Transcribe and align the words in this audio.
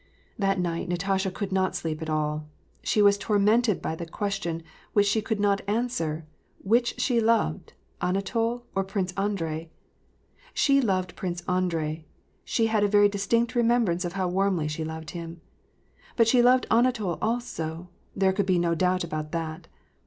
That 0.39 0.59
night 0.59 0.89
Natasha 0.89 1.29
could 1.29 1.51
not 1.51 1.75
sleep 1.75 2.01
at 2.01 2.09
all. 2.09 2.47
She 2.81 3.03
was 3.03 3.19
tor 3.19 3.37
mented 3.37 3.83
by 3.83 3.93
the 3.93 4.07
question, 4.07 4.63
which 4.93 5.05
she 5.05 5.21
could 5.21 5.39
not 5.39 5.61
answer, 5.67 6.25
which 6.63 6.99
she 6.99 7.19
loved, 7.21 7.73
Anatol 8.01 8.63
or 8.73 8.83
Prince 8.83 9.13
Andrei? 9.15 9.69
She 10.55 10.81
loved 10.81 11.15
Prince 11.15 11.43
Andrei,— 11.47 12.07
she 12.43 12.65
had 12.65 12.83
a 12.83 12.87
very 12.87 13.09
distinct 13.09 13.53
remembrance 13.53 14.03
of 14.03 14.13
how 14.13 14.27
warmly 14.27 14.67
she 14.67 14.83
loved 14.83 15.11
him. 15.11 15.39
But 16.15 16.27
she 16.27 16.41
loved 16.41 16.65
Anatol 16.71 17.19
also, 17.21 17.87
there 18.15 18.33
could 18.33 18.47
be 18.47 18.57
no 18.57 18.73
doubt 18.73 19.03
about 19.03 19.31
that. 19.33 19.67